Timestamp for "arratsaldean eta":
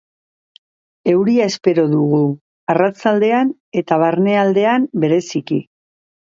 2.75-4.01